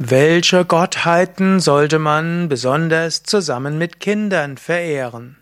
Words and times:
Welche 0.00 0.64
Gottheiten 0.64 1.58
sollte 1.58 1.98
man 1.98 2.48
besonders 2.48 3.24
zusammen 3.24 3.78
mit 3.78 3.98
Kindern 3.98 4.56
verehren? 4.56 5.38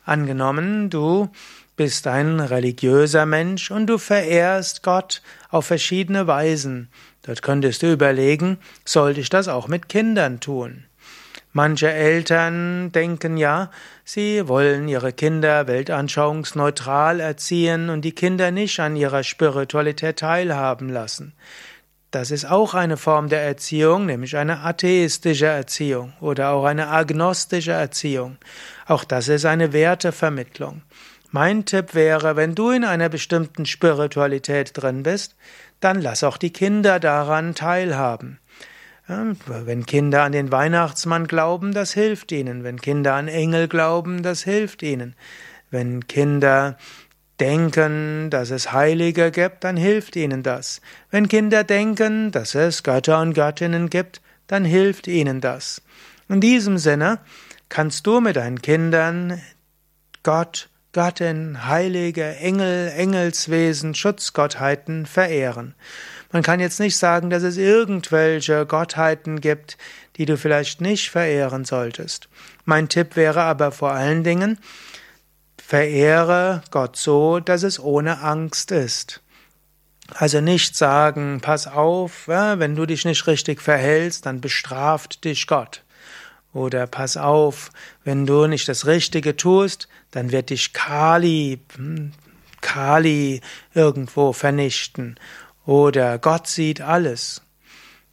Angenommen, 0.05 0.91
du 0.91 1.31
bist 1.77 2.09
ein 2.09 2.41
religiöser 2.41 3.25
Mensch 3.25 3.71
und 3.71 3.87
du 3.87 3.97
verehrst 3.97 4.83
Gott 4.83 5.23
auf 5.51 5.67
verschiedene 5.67 6.27
Weisen. 6.27 6.89
Dort 7.23 7.43
könntest 7.43 7.83
du 7.83 7.93
überlegen, 7.93 8.59
sollte 8.85 9.21
ich 9.21 9.31
das 9.31 9.47
auch 9.47 9.69
mit 9.69 9.89
Kindern 9.89 10.41
tun? 10.41 10.85
Manche 11.53 11.93
Eltern 11.93 12.91
denken 12.93 13.37
ja, 13.37 13.71
sie 14.05 14.49
wollen 14.49 14.89
ihre 14.89 15.13
Kinder 15.13 15.69
weltanschauungsneutral 15.69 17.21
erziehen 17.21 17.89
und 17.91 18.03
die 18.03 18.13
Kinder 18.13 18.51
nicht 18.51 18.81
an 18.81 18.97
ihrer 18.97 19.23
Spiritualität 19.23 20.19
teilhaben 20.19 20.89
lassen. 20.89 21.35
Das 22.13 22.31
ist 22.31 22.45
auch 22.45 22.75
eine 22.75 22.99
Form 22.99 23.31
der 23.31 23.43
Erziehung, 23.43 24.05
nämlich 24.05 24.37
eine 24.37 24.61
atheistische 24.61 25.47
Erziehung 25.47 26.13
oder 26.21 26.51
auch 26.51 26.67
eine 26.67 26.89
agnostische 26.89 27.73
Erziehung. 27.73 28.37
Auch 28.87 29.03
das 29.03 29.29
ist 29.29 29.47
eine 29.47 29.73
Wertevermittlung. 29.73 30.83
Mein 31.31 31.65
Tipp 31.65 31.95
wäre, 31.95 32.37
wenn 32.37 32.55
du 32.55 32.71
in 32.71 32.85
einer 32.85 33.09
bestimmten 33.09 33.65
Spiritualität 33.65 34.73
drin 34.75 35.03
bist, 35.03 35.35
dann 35.81 36.03
lass 36.03 36.23
auch 36.23 36.37
die 36.37 36.53
Kinder 36.53 37.01
daran 37.01 37.55
teilhaben. 37.55 38.39
Wenn 39.07 39.87
Kinder 39.87 40.23
an 40.25 40.33
den 40.33 40.53
Weihnachtsmann 40.53 41.27
glauben, 41.27 41.73
das 41.73 41.95
hilft 41.95 42.31
ihnen. 42.31 42.63
Wenn 42.63 42.79
Kinder 42.79 43.15
an 43.15 43.29
Engel 43.29 43.69
glauben, 43.69 44.23
das 44.23 44.43
hilft 44.43 44.83
ihnen. 44.83 45.17
Wenn 45.71 46.07
Kinder 46.07 46.77
denken, 47.41 48.31
dass 48.31 48.51
es 48.51 48.73
Heilige 48.73 49.31
gibt, 49.31 49.65
dann 49.65 49.77
hilft 49.77 50.17
ihnen 50.17 50.43
das. 50.43 50.81
Wenn 51.11 51.29
Kinder 51.29 51.65
denken, 51.65 52.31
dass 52.31 52.55
es 52.55 52.83
Götter 52.83 53.21
und 53.21 53.35
Göttinnen 53.35 53.91
gibt, 53.91 54.21
dann 54.47 54.65
hilft 54.65 55.09
ihnen 55.09 55.41
das. 55.41 55.83
In 56.29 56.41
diesem 56.41 56.79
Sinne 56.79 57.19
kannst 57.69 58.07
du 58.07 58.21
mit 58.21 58.37
deinen 58.37 58.63
Kindern 58.63 59.41
Gott, 60.23 60.69
Göttin, 60.93 61.67
Heilige, 61.67 62.37
Engel, 62.37 62.93
Engelswesen, 62.95 63.95
Schutzgottheiten 63.95 65.07
verehren. 65.07 65.75
Man 66.33 66.43
kann 66.43 66.61
jetzt 66.61 66.81
nicht 66.81 66.97
sagen, 66.97 67.31
dass 67.31 67.43
es 67.43 67.57
irgendwelche 67.57 68.67
Gottheiten 68.67 69.41
gibt, 69.41 69.79
die 70.17 70.27
du 70.27 70.37
vielleicht 70.37 70.81
nicht 70.81 71.11
verehren 71.11 71.65
solltest. 71.65 72.29
Mein 72.65 72.89
Tipp 72.89 73.17
wäre 73.17 73.43
aber 73.43 73.73
vor 73.73 73.93
allen 73.93 74.23
Dingen, 74.23 74.59
Verehre 75.73 76.61
Gott 76.71 76.99
so, 76.99 77.41
dass 77.41 77.63
es 77.63 77.81
ohne 77.81 78.21
Angst 78.21 78.71
ist. 78.73 79.23
Also 80.13 80.43
nicht 80.43 80.77
sagen, 80.77 81.41
pass 81.41 81.67
auf, 81.67 82.29
wenn 82.29 82.77
du 82.77 82.85
dich 82.85 83.07
nicht 83.07 83.27
richtig 83.27 83.63
verhältst, 83.63 84.27
dann 84.27 84.43
bestraft 84.43 85.25
dich 85.25 85.47
Gott. 85.47 85.83
Oder 86.53 86.87
pass 86.87 87.17
auf, 87.17 87.71
wenn 88.05 88.27
du 88.27 88.47
nicht 88.49 88.69
das 88.69 88.85
Richtige 88.85 89.35
tust, 89.35 89.89
dann 90.11 90.31
wird 90.31 90.51
dich 90.51 90.75
Kali, 90.75 91.59
hm, 91.75 92.13
Kali 92.61 93.41
irgendwo 93.73 94.35
vernichten. 94.35 95.19
Oder 95.65 96.19
Gott 96.19 96.49
sieht 96.49 96.83
alles. 96.83 97.41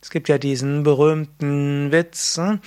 Es 0.01 0.11
gibt 0.11 0.29
ja 0.29 0.37
diesen 0.37 0.83
berühmten 0.83 1.91
Witz, 1.91 2.37
hm, 2.37 2.61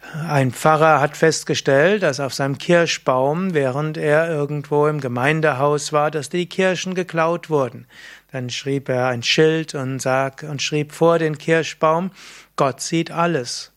ein 0.00 0.50
Pfarrer 0.50 1.00
hat 1.00 1.16
festgestellt, 1.16 2.02
dass 2.02 2.20
auf 2.20 2.32
seinem 2.32 2.58
Kirschbaum, 2.58 3.52
während 3.52 3.96
er 3.96 4.28
irgendwo 4.28 4.86
im 4.86 5.00
Gemeindehaus 5.00 5.92
war, 5.92 6.10
dass 6.10 6.30
die 6.30 6.46
Kirschen 6.46 6.94
geklaut 6.94 7.50
wurden. 7.50 7.86
Dann 8.32 8.48
schrieb 8.48 8.88
er 8.88 9.08
ein 9.08 9.22
Schild 9.22 9.74
und, 9.74 10.00
sag, 10.00 10.42
und 10.42 10.62
schrieb 10.62 10.92
vor 10.92 11.18
den 11.18 11.36
Kirschbaum, 11.36 12.12
Gott 12.56 12.80
sieht 12.80 13.10
alles. 13.10 13.72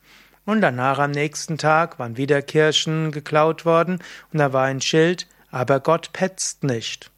Und 0.45 0.62
danach 0.62 1.00
am 1.00 1.12
nächsten 1.12 1.57
Tag 1.57 2.00
waren 2.00 2.17
wieder 2.17 2.41
Kirschen 2.41 3.12
geklaut 3.12 3.66
worden 3.66 4.00
und 4.31 4.39
da 4.39 4.53
war 4.53 4.66
ein 4.66 4.81
Schild, 4.81 5.28
aber 5.51 5.79
Gott 5.79 6.12
petzt 6.13 6.63
nicht. 6.63 7.12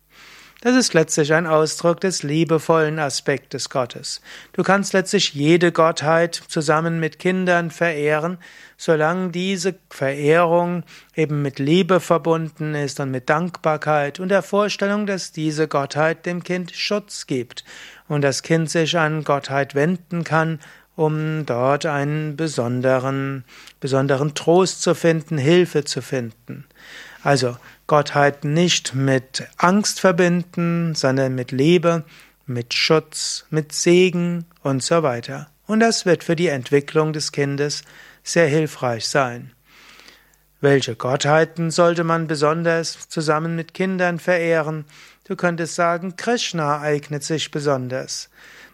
Das 0.65 0.75
ist 0.75 0.95
letztlich 0.95 1.31
ein 1.31 1.45
Ausdruck 1.45 2.01
des 2.01 2.23
liebevollen 2.23 2.97
Aspektes 2.97 3.69
Gottes. 3.69 4.19
Du 4.53 4.63
kannst 4.63 4.93
letztlich 4.93 5.35
jede 5.35 5.71
Gottheit 5.71 6.33
zusammen 6.33 6.99
mit 6.99 7.19
Kindern 7.19 7.69
verehren, 7.69 8.39
solange 8.75 9.29
diese 9.29 9.75
Verehrung 9.91 10.81
eben 11.15 11.43
mit 11.43 11.59
Liebe 11.59 11.99
verbunden 11.99 12.73
ist 12.73 12.99
und 12.99 13.11
mit 13.11 13.29
Dankbarkeit 13.29 14.19
und 14.19 14.29
der 14.29 14.41
Vorstellung, 14.41 15.05
dass 15.05 15.31
diese 15.31 15.67
Gottheit 15.67 16.25
dem 16.25 16.41
Kind 16.41 16.75
Schutz 16.75 17.27
gibt 17.27 17.63
und 18.07 18.23
das 18.23 18.41
Kind 18.41 18.71
sich 18.71 18.97
an 18.97 19.23
Gottheit 19.23 19.75
wenden 19.75 20.23
kann, 20.23 20.59
um 20.95 21.45
dort 21.45 21.85
einen 21.85 22.37
besonderen, 22.37 23.43
besonderen 23.79 24.33
Trost 24.33 24.81
zu 24.81 24.95
finden, 24.95 25.37
Hilfe 25.37 25.83
zu 25.83 26.01
finden. 26.01 26.65
Also 27.21 27.55
Gottheit 27.87 28.43
nicht 28.43 28.95
mit 28.95 29.47
Angst 29.57 29.99
verbinden, 29.99 30.95
sondern 30.95 31.35
mit 31.35 31.51
Liebe, 31.51 32.03
mit 32.45 32.73
Schutz, 32.73 33.45
mit 33.49 33.73
Segen 33.73 34.45
und 34.63 34.83
so 34.83 35.03
weiter. 35.03 35.49
Und 35.67 35.79
das 35.79 36.05
wird 36.05 36.23
für 36.23 36.35
die 36.35 36.47
Entwicklung 36.47 37.13
des 37.13 37.31
Kindes 37.31 37.83
sehr 38.23 38.47
hilfreich 38.47 39.07
sein. 39.07 39.51
Welche 40.61 40.95
Gottheiten 40.95 41.69
sollte 41.69 42.03
man 42.03 42.27
besonders 42.27 43.07
zusammen 43.09 43.55
mit 43.55 43.73
Kindern 43.73 44.19
verehren? 44.19 44.85
Du 45.25 45.35
könntest 45.35 45.75
sagen, 45.75 46.15
Krishna 46.15 46.81
eignet 46.81 47.23
sich 47.23 47.51
besonders. 47.51 48.29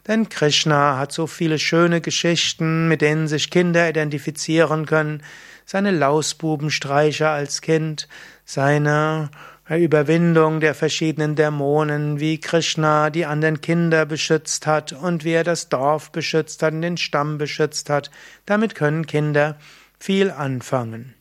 Denn 0.08 0.30
Krishna 0.30 0.98
hat 0.98 1.12
so 1.12 1.28
viele 1.28 1.60
schöne 1.60 2.02
Geschichten, 2.02 2.88
mit 2.88 3.02
denen 3.02 3.28
sich 3.28 3.50
Kinder 3.50 3.90
identifizieren 3.90 4.86
können. 4.86 5.22
Seine 5.66 5.92
Lausbubenstreiche 5.92 7.30
als 7.30 7.62
Kind, 7.62 8.08
seine 8.52 9.30
Überwindung 9.70 10.60
der 10.60 10.76
verschiedenen 10.76 11.36
Dämonen, 11.38 12.20
wie 12.20 12.38
Krishna 12.38 13.10
die 13.10 13.26
anderen 13.26 13.62
Kinder 13.62 14.06
beschützt 14.06 14.68
hat 14.68 14.92
und 14.92 15.24
wie 15.24 15.32
er 15.32 15.46
das 15.46 15.70
Dorf 15.70 16.12
beschützt 16.12 16.62
hat 16.62 16.74
und 16.74 16.82
den 16.82 16.98
Stamm 16.98 17.38
beschützt 17.38 17.90
hat. 17.90 18.12
Damit 18.46 18.76
können 18.76 19.08
Kinder 19.08 19.56
viel 19.98 20.32
anfangen. 20.32 21.14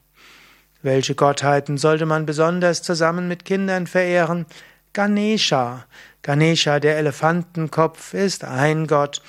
Welche 0.82 1.14
Gottheiten 1.14 1.78
sollte 1.78 2.04
man 2.04 2.26
besonders 2.26 2.82
zusammen 2.82 3.28
mit 3.28 3.44
Kindern 3.44 3.86
verehren? 3.86 4.46
Ganesha. 4.92 5.86
Ganesha, 6.22 6.80
der 6.80 6.98
Elefantenkopf, 6.98 8.12
ist 8.12 8.42
ein 8.42 8.88
Gott, 8.88 9.22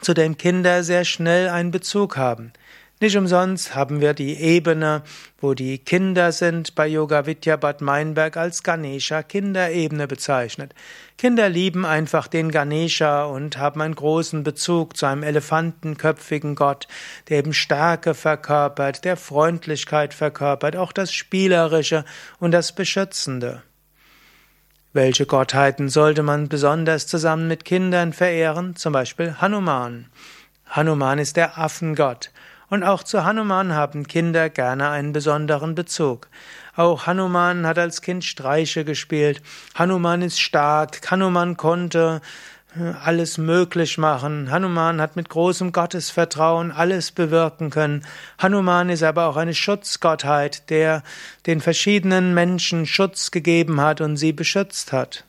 zu 0.00 0.14
dem 0.14 0.36
Kinder 0.36 0.84
sehr 0.84 1.04
schnell 1.04 1.48
einen 1.48 1.72
Bezug 1.72 2.16
haben. 2.16 2.52
Nicht 2.98 3.18
umsonst 3.18 3.74
haben 3.74 4.00
wir 4.00 4.14
die 4.14 4.40
Ebene, 4.40 5.02
wo 5.38 5.52
die 5.52 5.76
Kinder 5.76 6.32
sind, 6.32 6.74
bei 6.74 6.86
Yoga 6.86 7.26
Vidya 7.26 7.56
Bad 7.56 7.82
Meinberg 7.82 8.38
als 8.38 8.62
Ganesha 8.62 9.22
Kinderebene 9.22 10.06
bezeichnet. 10.08 10.74
Kinder 11.18 11.50
lieben 11.50 11.84
einfach 11.84 12.26
den 12.26 12.50
Ganesha 12.50 13.24
und 13.24 13.58
haben 13.58 13.82
einen 13.82 13.94
großen 13.94 14.44
Bezug 14.44 14.96
zu 14.96 15.04
einem 15.04 15.24
elefantenköpfigen 15.24 16.54
Gott, 16.54 16.88
der 17.28 17.40
eben 17.40 17.52
Stärke 17.52 18.14
verkörpert, 18.14 19.04
der 19.04 19.18
Freundlichkeit 19.18 20.14
verkörpert, 20.14 20.74
auch 20.74 20.92
das 20.92 21.12
Spielerische 21.12 22.06
und 22.38 22.52
das 22.52 22.74
Beschützende. 22.74 23.62
Welche 24.94 25.26
Gottheiten 25.26 25.90
sollte 25.90 26.22
man 26.22 26.48
besonders 26.48 27.06
zusammen 27.06 27.46
mit 27.46 27.66
Kindern 27.66 28.14
verehren? 28.14 28.74
Zum 28.74 28.94
Beispiel 28.94 29.34
Hanuman. 29.38 30.06
Hanuman 30.64 31.18
ist 31.18 31.36
der 31.36 31.58
Affengott. 31.58 32.30
Und 32.68 32.82
auch 32.82 33.02
zu 33.02 33.24
Hanuman 33.24 33.74
haben 33.74 34.06
Kinder 34.06 34.50
gerne 34.50 34.90
einen 34.90 35.12
besonderen 35.12 35.74
Bezug. 35.74 36.28
Auch 36.74 37.06
Hanuman 37.06 37.66
hat 37.66 37.78
als 37.78 38.02
Kind 38.02 38.24
Streiche 38.24 38.84
gespielt. 38.84 39.40
Hanuman 39.74 40.22
ist 40.22 40.40
stark. 40.40 41.10
Hanuman 41.10 41.56
konnte 41.56 42.20
äh, 42.76 42.92
alles 43.04 43.38
möglich 43.38 43.98
machen. 43.98 44.50
Hanuman 44.50 45.00
hat 45.00 45.16
mit 45.16 45.28
großem 45.28 45.72
Gottesvertrauen 45.72 46.72
alles 46.72 47.12
bewirken 47.12 47.70
können. 47.70 48.04
Hanuman 48.38 48.90
ist 48.90 49.02
aber 49.02 49.26
auch 49.26 49.36
eine 49.36 49.54
Schutzgottheit, 49.54 50.68
der 50.68 51.02
den 51.46 51.60
verschiedenen 51.60 52.34
Menschen 52.34 52.84
Schutz 52.84 53.30
gegeben 53.30 53.80
hat 53.80 54.00
und 54.00 54.16
sie 54.16 54.32
beschützt 54.32 54.92
hat. 54.92 55.24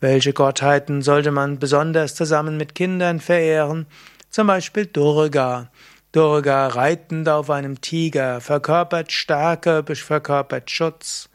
Welche 0.00 0.32
Gottheiten 0.32 1.02
sollte 1.02 1.30
man 1.30 1.58
besonders 1.58 2.14
zusammen 2.14 2.56
mit 2.56 2.74
Kindern 2.74 3.20
verehren? 3.20 3.86
Zum 4.30 4.48
Beispiel 4.48 4.86
Durga. 4.86 5.70
Durga 6.14 6.68
reitend 6.68 7.28
auf 7.28 7.50
einem 7.50 7.80
Tiger, 7.80 8.40
verkörpert 8.40 9.10
Stärke, 9.10 9.82
verkörpert 9.84 10.70
Schutz. 10.70 11.28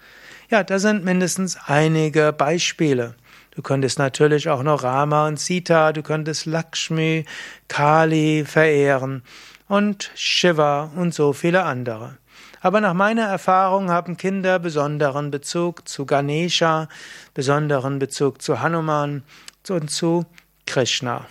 Ja, 0.50 0.64
da 0.64 0.80
sind 0.80 1.04
mindestens 1.04 1.58
einige 1.66 2.31
Beispiele. 2.31 3.16
Du 3.52 3.62
könntest 3.62 4.00
natürlich 4.00 4.48
auch 4.48 4.64
noch 4.64 4.84
Rama 4.84 5.28
und 5.28 5.38
Sita, 5.38 5.92
du 5.92 6.02
könntest 6.02 6.46
Lakshmi, 6.46 7.26
Kali 7.68 8.46
verehren 8.48 9.24
und 9.68 10.12
Shiva 10.16 10.90
und 10.96 11.14
so 11.14 11.34
viele 11.34 11.64
andere. 11.64 12.18
Aber 12.62 12.80
nach 12.80 12.94
meiner 12.94 13.26
Erfahrung 13.26 13.90
haben 13.90 14.16
Kinder 14.16 14.60
besonderen 14.60 15.30
Bezug 15.30 15.90
zu 15.90 16.06
Ganesha, 16.06 16.88
besonderen 17.34 18.00
Bezug 18.00 18.42
zu 18.42 18.62
Hanuman 18.62 19.24
und 19.68 19.92
zu 19.92 20.26
Krishna. 20.66 21.26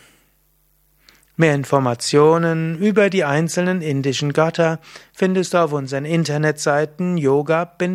Mehr 1.40 1.55
Informationen 1.55 2.76
über 2.79 3.11
die 3.11 3.23
einzelnen 3.23 3.81
indischen 3.81 4.32
Götter 4.32 4.81
findest 5.12 5.55
du 5.55 5.58
auf 5.58 5.73
unseren 5.73 6.05
Internetseiten 6.05 7.17
yoga-vidya.de. 7.17 7.87